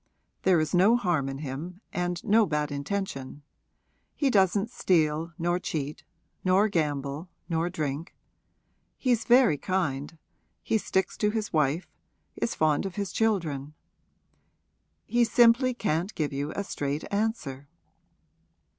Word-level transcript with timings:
There 0.41 0.59
is 0.59 0.73
no 0.73 0.95
harm 0.95 1.29
in 1.29 1.37
him 1.37 1.79
and 1.93 2.23
no 2.23 2.47
bad 2.47 2.71
intention; 2.71 3.43
he 4.15 4.31
doesn't 4.31 4.71
steal 4.71 5.31
nor 5.37 5.59
cheat 5.59 6.03
nor 6.43 6.69
gamble 6.69 7.29
nor 7.47 7.69
drink; 7.69 8.15
he's 8.97 9.25
very 9.25 9.59
kind 9.59 10.17
he 10.63 10.79
sticks 10.79 11.15
to 11.17 11.29
his 11.29 11.53
wife, 11.53 11.87
is 12.35 12.55
fond 12.55 12.87
of 12.87 12.95
his 12.95 13.11
children. 13.11 13.75
He 15.05 15.23
simply 15.23 15.71
can't 15.75 16.15
give 16.15 16.33
you 16.33 16.51
a 16.55 16.63
straight 16.63 17.03
answer.' 17.13 17.67